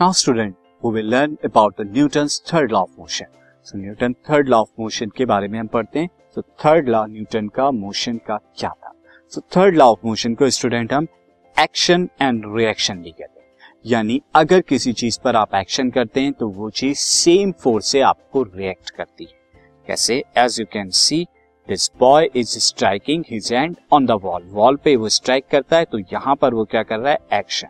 Now 0.00 0.12
student 0.12 0.54
we 0.84 0.90
will 0.94 1.08
learn 1.10 1.36
about 1.44 1.80
the 1.80 1.84
Newton's 1.92 2.40
third 2.48 2.72
law 2.72 2.80
of 2.80 2.90
motion 2.98 3.26
so 3.66 3.78
Newton 3.78 4.12
third 4.28 4.48
law 4.48 4.58
of 4.58 4.68
motion 4.80 5.10
के 5.16 5.24
बारे 5.26 5.46
में 5.48 5.58
हम 5.58 5.66
पढ़ते 5.66 5.98
हैं। 5.98 6.08
सो 6.34 6.42
थर्ड 6.64 6.88
लॉ 6.88 7.04
न्यूटन 7.06 7.48
का 7.48 7.70
motion 7.70 8.18
का 8.26 8.36
क्या 8.58 8.70
था? 8.70 8.92
So 9.32 9.40
third 9.56 9.76
law 9.76 9.86
of 9.86 10.06
motion 10.06 10.34
को 10.34 10.50
स्टूडेंट 10.50 10.92
हम 10.92 11.06
एक्शन 11.56 12.08
एंड 12.22 12.44
रिएक्शन 12.56 12.98
भी 12.98 13.10
कहते 13.10 13.40
हैं। 13.40 13.72
यानी, 13.86 14.20
अगर 14.34 14.60
किसी 14.60 14.92
चीज़ 14.92 15.18
पर 15.24 15.36
आप 15.36 15.54
एक्शन 15.54 15.90
करते 15.90 16.20
हैं 16.20 16.32
तो 16.32 16.48
वो 16.48 16.70
चीज़ 16.72 16.98
सेम 16.98 17.52
फोर्स 17.62 17.86
से 17.86 18.00
आपको 18.00 18.42
रिएक्ट 18.44 18.90
करती 18.90 19.24
है। 19.24 19.62
कैसे? 19.86 20.22
As 20.36 20.60
you 20.60 20.66
can 20.72 20.90
see 20.90 21.22
this 21.68 21.90
boy 22.00 22.28
is 22.36 22.58
striking 22.58 23.24
his 23.30 23.52
hand 23.52 23.76
on 23.92 24.06
the 24.06 24.20
wall 24.22 24.46
wall 24.52 24.76
पे 24.84 24.94
वो 24.96 25.08
स्ट्राइक 25.08 25.46
करता 25.50 25.76
है 25.76 25.84
तो 25.84 25.98
यहाँ 25.98 26.36
पर 26.36 26.54
वो 26.54 26.64
क्या 26.66 26.82
कर 26.82 26.98
रहा 26.98 27.12
है? 27.12 27.38
एक्शन 27.40 27.68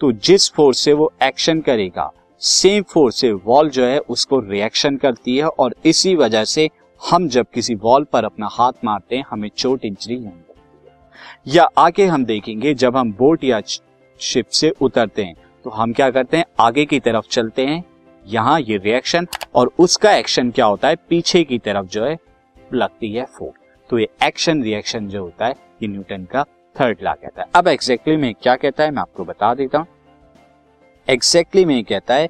तो 0.00 0.10
जिस 0.14 0.50
फोर्स 0.52 0.78
से 0.78 0.92
वो 0.92 1.12
एक्शन 1.22 1.60
करेगा, 1.60 2.10
सेम 2.42 2.82
फोर्स 2.82 3.16
से 3.16 3.32
वॉल 3.32 3.68
जो 3.70 3.84
है 3.84 3.98
उसको 3.98 4.38
रिएक्शन 4.40 4.96
करती 4.96 5.36
है 5.36 5.46
और 5.46 5.74
इसी 5.84 6.14
वजह 6.14 6.44
से 6.44 6.68
हम 7.00 7.28
जब 7.28 7.46
किसी 7.54 7.74
वॉल 7.74 8.04
पर 8.04 8.24
अपना 8.24 8.48
हाथ 8.50 8.72
मारते 8.84 9.16
हैं, 9.16 9.24
हमें 9.30 9.48
चोट 9.56 9.84
इंजरी 9.84 10.18
नहीं 10.18 10.32
या 11.46 11.64
आगे 11.78 12.06
हम 12.06 12.24
देखेंगे, 12.24 12.72
जब 12.74 12.96
हम 12.96 13.12
बोट 13.12 13.44
या 13.44 13.60
शिप 14.20 14.46
से 14.50 14.70
उतरते 14.80 15.24
हैं 15.24 15.34
तो 15.64 15.70
हम 15.70 15.92
क्या 15.92 16.10
करते 16.10 16.36
हैं? 16.36 16.44
आगे 16.60 16.84
की 16.84 17.00
तरफ़ 17.00 17.26
चलते 17.30 17.66
हैं, 17.66 17.82
यहाँ 18.24 18.60
ये 18.60 18.76
रिएक्शन 18.76 19.26
और 19.54 19.72
उसका 19.78 20.14
एक्शन 20.14 20.50
क्या 20.50 20.66
होता 20.66 20.88
है? 20.88 20.96
पीछे 21.08 21.42
की 21.44 21.58
तरफ़ 21.58 21.86
जो 21.86 22.04
है, 22.04 22.16
लगती 22.74 23.12
है 23.12 23.24
फोर्स। 23.28 23.54
तो 23.90 23.98
ये 23.98 24.08
एक्शन 24.24 24.62
रिएक्शन 24.62 25.08
जो 25.08 25.22
होता 25.22 25.46
है, 25.46 25.54
ये 25.82 25.88
न्यूटन 25.88 26.24
का 26.24 26.44
थर्ड 26.76 26.98
लॉ 27.02 27.12
कहता 27.14 27.42
है। 27.42 27.48
अब 27.54 27.68
एग्जैक्टली 27.68 28.16
में 28.16 28.34
क्या 28.42 28.56
कहता 28.56 28.84
है, 28.84 28.90
मैं 28.90 29.00
आपको 29.00 29.24
बता 29.24 29.54
देता 29.54 29.78
हूँ। 29.78 29.86
एग्जैक्टली 31.08 31.64
में 31.64 31.82
कहता 31.84 32.14
है 32.14 32.28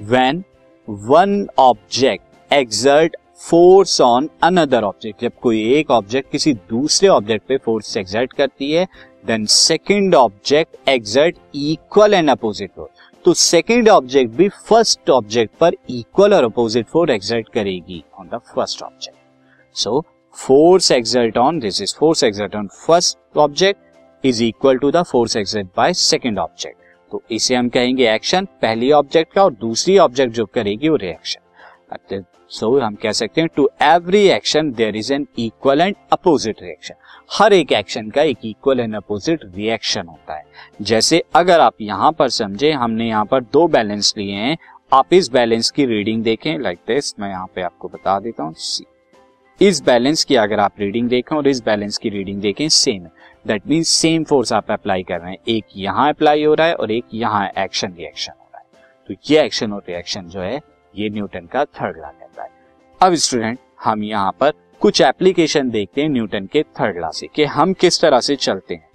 when 0.00 0.42
one 0.88 1.46
object 1.58 2.52
exert 2.52 3.16
force 3.40 4.00
on 4.00 4.28
another 4.42 4.84
object 4.84 5.20
जब 5.22 5.32
कोई 5.42 5.62
एक 5.74 5.90
ऑब्जेक्ट 5.90 6.30
किसी 6.32 6.52
दूसरे 6.70 7.08
ऑब्जेक्ट 7.08 7.46
पे 7.48 7.56
फोर्स 7.64 7.96
एक्सर्ट 7.96 8.32
करती 8.32 8.70
है 8.72 8.86
then 9.26 9.44
second 9.46 10.14
object 10.14 10.88
exert 10.88 11.36
equal 11.54 12.14
and 12.14 12.30
opposite 12.30 12.70
force 12.70 13.06
तो 13.24 13.34
सेकेंड 13.34 13.88
ऑब्जेक्ट 13.88 14.32
भी 14.32 14.48
फ़र्स्ट 14.48 15.10
ऑब्जेक्ट 15.10 15.54
पर 15.60 15.74
इक्वल 15.90 16.34
और 16.34 16.44
अपोजिट 16.44 16.86
फोर्स 16.86 17.10
एक्सर्ट 17.10 17.48
करेगी 17.54 18.02
on 18.20 18.28
the 18.28 18.40
first 18.54 18.82
object 18.82 19.78
so 19.78 20.00
force 20.36 20.90
exert 20.92 21.38
on 21.38 21.58
this 21.58 21.80
is 21.82 21.94
force 21.98 22.24
exert 22.24 22.56
on 22.56 22.68
first 22.86 23.38
object 23.38 24.26
is 24.26 24.42
equal 24.44 24.78
to 24.78 24.90
the 24.90 25.02
force 25.02 25.36
exert 25.36 25.66
by 25.76 25.92
second 25.94 26.38
object 26.38 26.76
तो 27.12 27.22
इसे 27.30 27.54
हम 27.54 27.68
कहेंगे 27.68 28.08
action 28.14 28.44
पहली 28.62 28.90
object 28.92 29.32
का 29.32 29.44
और 29.44 29.52
दूसरी 29.52 29.98
ऑब्जेक्ट 29.98 30.34
जो 30.34 30.46
करेगी 30.46 30.88
वो 30.88 30.96
रिएक्शन 30.96 32.24
सो 32.50 32.78
हम 32.80 32.94
कह 32.94 33.12
सकते 33.12 33.40
हैं 33.40 33.48
to 33.56 33.68
every 33.82 34.26
action 34.28 34.70
there 34.72 34.96
is 34.96 35.12
an 35.12 35.26
equal 35.38 35.80
and 35.80 35.94
opposite 36.12 36.62
reaction 36.62 36.94
हर 37.32 37.52
एक 37.52 37.72
एक्शन 37.72 38.10
का 38.10 38.22
एक 38.22 38.44
इक्वल 38.44 38.80
एंड 38.80 38.96
अपोजिट 38.96 39.40
रिएक्शन 39.46 40.06
होता 40.06 40.34
है. 40.34 40.44
जैसे 40.82 41.22
अगर 41.34 41.60
आप 41.60 41.74
यहाँ 41.80 42.12
पर 42.12 42.28
समझे, 42.28 42.70
हमने 42.72 43.08
यहाँ 43.08 43.24
पर 43.24 43.42
दो 43.42 43.66
बैलेंस 43.68 44.14
लिए 44.18 44.34
हैं, 44.34 44.56
आप 44.92 45.12
इस 45.12 45.30
बैलेंस 45.30 45.70
की 45.70 45.86
रीडिंग 45.86 46.22
देखें 46.24 46.58
लाइक 46.58 46.78
like 46.78 46.88
दिस 46.88 47.14
मैं 47.20 47.30
यहाँ 47.30 47.46
पे 47.54 47.62
आपको 47.62 47.88
बता 47.88 48.18
देता 48.20 48.42
हूँ 48.42 48.54
इस 49.60 49.82
बैलेंस 49.82 50.24
की 50.24 50.36
अगर 50.36 50.60
आप 50.60 50.72
रीडिंग 50.80 51.08
देखें 51.08 51.36
और 51.36 51.48
इस 51.48 51.62
बैलेंस 51.64 51.96
की 51.98 52.08
रीडिंग 52.08 52.40
देखें 52.40 52.68
सेम 52.68 53.02
है। 53.02 53.10
दैट 53.46 53.62
मीन 53.66 53.82
सेम 53.82 54.24
फोर्स 54.24 54.52
आप 54.52 54.70
अप्लाई 54.70 55.02
कर 55.02 55.20
रहे 55.20 55.30
हैं। 55.30 55.38
एक 55.48 55.64
यहाँ 55.76 56.08
अप्लाई 56.08 56.44
हो 56.44 56.54
रहा 56.54 56.66
है 56.66 56.74
और 56.74 56.90
एक 56.90 57.04
यहाँ 57.14 57.50
एक्शन 57.58 57.92
रिएक्शन 57.92 58.32
हो 58.32 58.50
रहा 58.54 58.58
है। 58.58 58.64
तो 59.08 59.14
ये 59.30 59.42
एक्शन 59.42 59.72
और 59.72 59.82
रिएक्शन 59.88 60.28
जो 60.28 60.40
है, 60.40 60.60
ये 60.94 61.10
न्यूटन 61.10 61.46
का 61.46 61.64
थर्ड 61.64 61.96
लॉ 61.96 62.08
कहता 62.08 62.42
है। 62.42 62.50
अब 63.00 63.14
स्टूडेंट 63.14 63.58
हम 63.84 64.04
यहाँ 64.04 64.36
पर 64.40 64.52
कुछ 64.80 65.00
एप्लीकेशन 65.00 65.70
देखते 65.70 66.02
हैं 66.02 66.08
न्यूटन 66.08 66.46
के 66.46 66.62
थर्ड 66.62 67.00
लॉ 67.00 67.10
से 67.10 67.26
कि 67.26 67.44
हम 67.44 67.72
किस 67.72 68.00
तरह 68.00 68.20
से 68.20 68.36
चलते 68.36 68.74
हैं। 68.74 68.88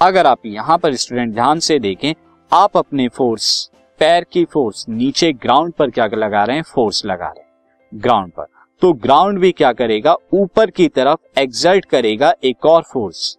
अगर 0.00 0.26
आप 0.26 0.46
यहाँ 0.46 0.78
पर 0.78 0.94
स्टूडेंट 0.94 1.34
ध्यान 1.34 1.58
से 1.58 1.78
देखें, 1.78 2.12
आप 2.52 2.76
अपने 2.76 3.08
फोर्स 3.08 3.70
पैर 4.00 4.26
की 4.32 4.44
फोर्स 4.44 4.86
नीचे 4.88 5.32
ग्राउंड 5.32 5.72
पर 5.72 5.90
क्या 5.90 6.06
लगा 6.06 6.44
रहे 6.44 6.56
हैं? 6.56 6.62
फोर्स 6.64 7.04
लगा 7.06 7.26
रहे 7.26 7.40
हैं। 7.40 8.00
ग्राउंड 8.02 8.32
पर। 8.32 8.57
तो 8.80 8.92
ग्राउंड 8.92 9.38
भी 9.38 9.52
क्या 9.52 9.72
करेगा? 9.72 10.16
ऊपर 10.32 10.70
की 10.70 10.88
तरफ़ 10.88 11.40
एग्जर्ट 11.40 11.84
करेगा 11.84 12.32
एक 12.44 12.66
और 12.66 12.82
force 12.82 13.38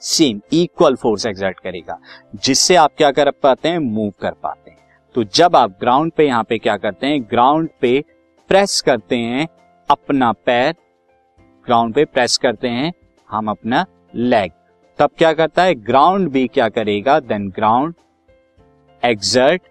same 0.00 0.40
equal 0.52 0.96
force 0.96 1.26
exert 1.26 1.60
करेगा। 1.60 1.98
जिससे 2.34 2.76
आप 2.76 2.90
क्या 2.96 3.10
कर 3.10 3.30
पाते 3.30 3.68
हैं? 3.68 3.78
मूव 3.78 4.12
कर 4.20 4.32
पाते 4.32 4.70
हैं। 4.70 4.78
तो 5.14 5.24
जब 5.24 5.56
आप 5.56 5.70
ग्राउंड 5.80 6.12
पे 6.12 6.26
यहाँ 6.26 6.44
पे 6.44 6.58
क्या 6.58 6.76
करते 6.76 7.06
हैं? 7.06 7.22
ग्राउंड 7.22 7.68
पे 7.80 8.04
प्रेस 8.48 8.80
करते 8.80 9.16
हैं 9.16 9.48
अपना 9.90 10.32
पैर। 10.32 10.74
ग्राउंड 11.66 11.94
पे 11.94 12.04
प्रेस 12.04 12.38
करते 12.38 12.68
हैं 12.68 12.92
हम 13.30 13.50
अपना 13.50 13.84
लेग 14.14 14.52
तब 14.98 15.10
क्या 15.18 15.32
करता 15.32 15.62
है? 15.62 15.74
ग्राउंड 15.74 16.30
भी 16.30 16.46
क्या 16.46 16.68
करेगा? 16.68 17.20
Then 17.20 17.50
ground 17.50 17.94
exert 19.04 19.62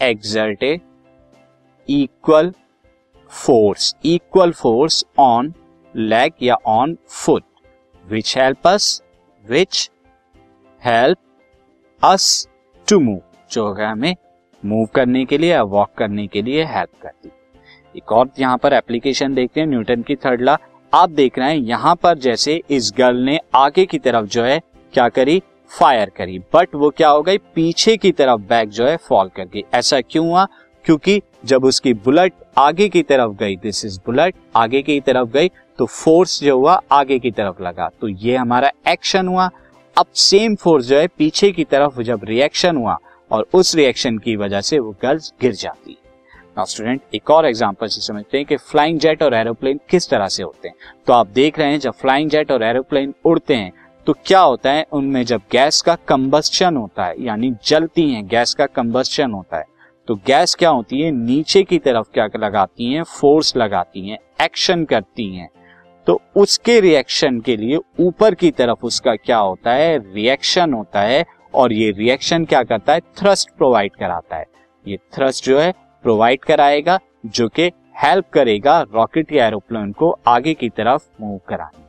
exert 0.00 0.62
equal 1.88 2.52
force 3.30 3.96
equal 4.04 4.52
force 4.52 5.04
on 5.18 5.54
leg 5.96 6.32
या 6.42 6.54
on 6.66 6.98
foot 7.08 7.42
which 8.08 8.38
help 8.38 8.68
us 8.68 9.02
which 9.50 9.90
help 10.84 11.18
us 12.04 12.48
to 12.88 13.00
move 13.00 13.20
जो 13.50 13.72
है 13.72 13.86
हमें 13.86 14.16
मूव 14.64 14.86
करने 14.86 15.24
के 15.24 15.38
लिए 15.38 15.50
या 15.50 15.62
वॉक 15.62 15.90
करने 15.98 16.26
के 16.26 16.42
लिए 16.42 16.64
हेल्प 16.64 16.90
करती 17.02 17.30
एक 17.96 18.12
और 18.12 18.30
यहाँ 18.38 18.58
पर 18.58 18.72
एप्लीकेशन 18.72 19.34
देखते 19.34 19.60
हैं 19.60 19.66
न्यूटन 19.66 20.02
की 20.02 20.16
थर्ड 20.16 20.40
लॉ 20.40 20.56
आप 20.94 21.10
देख 21.10 21.38
रहे 21.38 21.48
हैं, 21.48 21.56
यहाँ 21.56 21.94
पर 21.94 22.18
जैसे 22.18 22.62
इस 22.70 22.92
गर्ल 22.98 23.16
ने 23.16 23.40
आगे 23.54 23.86
की 23.86 23.98
तरफ़ 23.98 24.26
जो 24.26 24.42
है, 24.42 24.60
क्या 24.92 25.08
करी? 25.08 25.42
फायर 25.78 26.10
करी। 26.10 26.38
बट 26.38 26.68
वो 26.74 26.90
क्या 26.90 27.08
हो 27.08 27.22
गई? 27.22 27.38
पीछे 27.38 27.96
की 27.96 28.12
तरफ़ 28.12 28.40
बैक 28.40 28.68
जो 28.68 28.86
है 28.86 28.96
फॉल 28.96 29.28
कर 29.28 29.44
गई। 29.44 29.64
ऐसा 29.74 30.00
क्यों 30.00 30.28
हुआ? 30.28 30.46
क्योंकि 30.84 31.20
जब 31.44 31.64
उसकी 31.64 31.92
बुलेट 31.94 32.32
आगे 32.58 32.88
की 32.88 33.02
तरफ़ 33.02 33.30
गई 33.30 33.56
दिस 33.56 33.84
इज़ 33.84 33.98
बुलेट, 34.06 34.34
आगे 34.56 34.82
की 34.82 35.00
तरफ़ 35.00 35.28
गई 35.28 35.50
तो 35.78 35.86
फोर्स 35.86 36.40
जो 36.40 36.58
हुआ, 36.58 36.80
आगे 36.92 37.18
की 37.18 37.30
तरफ़ 37.30 37.62
लगा। 37.62 37.88
तो 38.00 38.08
ये 38.08 38.36
हमारा 38.36 38.70
एक्शन 38.88 39.28
हुआ। 39.28 39.48
अब 39.96 40.06
सेम 40.14 40.54
फोर्स 40.54 40.86
जो 40.86 40.98
है, 40.98 41.06
पीछे 41.08 41.50
की 41.52 41.64
तरफ़ 41.64 42.00
जब 42.02 42.20
रिएक्शन 42.24 42.76
हुआ, 42.76 42.98
और 43.30 43.46
उस 43.54 43.74
रिएक्शन 43.74 44.18
की 44.18 44.36
वजह 44.36 44.60
से 44.60 44.78
वो 44.78 44.94
गर्ल्स 45.02 45.32
गिर 45.40 45.52
जाती। 45.52 45.98
है 46.58 46.64
स्टूडेंट 46.64 47.00
एक 47.14 47.30
और 47.30 47.46
एग्जांपल 47.46 47.86
से 47.86 48.00
समझते 48.00 48.38
हैं 48.38 48.46
कि 48.46 48.56
फ्लाइंग 48.56 48.98
जेट 48.98 49.22
और 49.22 49.34
एरोप्लेन 49.34 49.80
किस 49.90 50.08
तरह 50.10 50.28
से 50.28 50.42
होते 50.42 50.68
हैं। 50.68 50.74
तो 51.06 51.12
आप 51.12 51.26
देख 51.26 51.58
रहे 51.58 51.70
हैं, 51.70 51.78
जब 51.80 51.92
फ्लाइंग 51.92 52.30
जेट 52.30 52.52
और 52.52 52.62
एरोप्लेन 52.62 53.14
उड़ते 53.24 53.54
हैं 53.54 53.72
तो 54.06 54.12
क्या 54.24 54.40
होता 54.40 54.70
है? 54.70 54.86
उनमें 54.92 55.24
जब 55.24 55.40
गैस 55.52 55.80
का 55.82 55.94
कंबस्शन 56.08 56.76
होता 56.76 57.04
है, 57.04 57.14
यानी 57.18 57.52
जलती 57.64 58.10
हैं, 58.10 58.26
गैस 58.28 58.54
का 58.54 58.66
कंबस्शन 58.66 59.30
होता 59.30 59.56
है 59.56 59.64
तो 60.08 60.14
गैस 60.14 60.54
क्या 60.54 60.70
होती 60.70 61.00
है? 61.00 61.10
नीचे 61.10 61.62
की 61.62 61.78
तरफ़ 61.78 62.06
क्या 62.14 62.28
लगाती 62.36 62.92
है? 62.92 63.02
फोर्स 63.02 63.56
लगाती 63.56 64.08
है, 64.08 64.18
एक्शन 64.42 64.84
करती 64.84 65.36
है। 65.36 65.48
तो 66.06 66.20
उसके 66.36 66.80
रिएक्शन 66.80 67.40
के 67.40 67.56
लिए 67.56 67.78
ऊपर 68.00 68.34
की 68.34 68.50
तरफ़ 68.50 68.78
उसका 68.82 69.14
क्या 69.14 69.38
होता 69.38 69.72
है? 69.72 70.14
रिएक्शन 70.14 70.72
होता 70.72 71.00
है 71.00 71.24
और 71.54 71.72
ये 71.72 71.90
रिएक्शन 71.90 72.44
क्या 72.44 72.62
करता 72.62 72.92
है? 72.92 73.00
थ्रस्ट 73.00 73.50
प्रोवाइड 73.50 73.96
कराता 73.96 74.36
है। 74.36 74.44
ये 74.88 74.96
थ्रस्ट 74.96 75.44
जो 75.44 75.58
है, 75.58 75.72
प्रोवाइड 76.02 76.40
कराएगा, 76.40 76.98
जो 77.26 77.48
कि 77.48 77.72
हेल्प 78.04 78.24
करेगा 78.32 78.80
रॉकेट 78.80 79.32
या 79.32 79.46
एरोप्लेन 79.46 79.92
को 79.92 80.18
आगे 80.26 80.54
की 80.54 80.68
तरफ़ 80.68 81.08
मूव 81.20 81.40
कराने 81.48 81.78
में। 81.78 81.88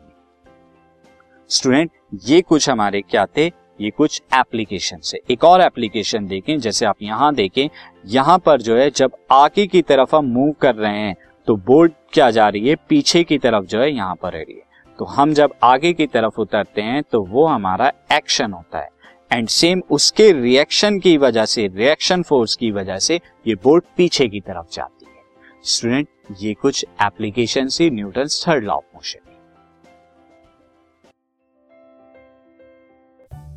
स्टूडेंट, 1.49 1.91
ये 2.25 2.41
कुछ 2.41 2.69
हमारे 2.69 3.01
क्या 3.01 3.25
थे? 3.25 3.58
ये 3.79 3.89
कुछ 3.89 4.21
एप्लीकेशन 4.35 4.97
से। 4.97 5.19
एक 5.31 5.43
और 5.43 5.61
एप्लीकेशन 5.61 6.27
देखें, 6.27 6.57
जैसे 6.59 6.85
आप 6.85 6.95
यहाँ 7.01 7.33
देखें, 7.35 7.67
यहाँ 8.07 8.37
पर 8.39 8.61
जो 8.61 8.75
है, 8.77 8.89
जब 8.91 9.11
आगे 9.31 9.65
की 9.67 9.81
तरफ़ 9.81 10.15
हम 10.15 10.25
मूव 10.27 10.51
कर 10.61 10.75
रहे 10.75 10.97
हैं 10.97 11.15
तो 11.47 11.55
बोर्ड 11.57 11.91
क्या 12.13 12.29
जा 12.31 12.47
रही 12.49 12.67
है? 12.67 12.75
पीछे 12.89 13.23
की 13.23 13.37
तरफ़ 13.37 13.65
जो 13.65 13.81
है, 13.81 13.91
यहाँ 13.91 14.15
पर 14.15 14.33
रही 14.33 14.53
है। 14.53 14.67
तो 14.99 15.05
हम 15.05 15.33
जब 15.33 15.53
आगे 15.63 15.93
की 15.93 16.07
तरफ़ 16.07 16.39
उतरते 16.39 16.81
हैं 16.81 17.01
तो 17.03 17.23
वो 17.23 17.45
हमारा 17.45 17.91
एक्शन 18.13 18.53
होता 18.53 18.79
है। 18.79 18.89
एंड 19.31 19.47
सेम 19.49 19.81
उसके 19.91 20.31
रिएक्शन 20.31 20.99
की 20.99 21.17
वजह 21.17 21.45
से 21.45 21.67
रिएक्शन 21.67 22.23
फोर्स 22.23 22.55
की 22.55 22.71
वजह 22.71 22.97
से, 22.97 23.19
ये 23.47 23.55
बोर्ड 23.55 23.83
पीछे 23.97 24.27
की 24.27 24.39
तरफ़ 24.39 24.73
जाती 24.73 25.05
है। 25.05 25.23
स्टूडेंट 25.65 26.07
ये 26.41 26.53
कुछ 26.53 26.85
एप्लीकेशन 27.03 27.67
से 27.67 27.89
Newton 27.89 28.27
third 28.39 28.65
law 28.65 28.73
of 28.73 28.85
motion 28.95 29.28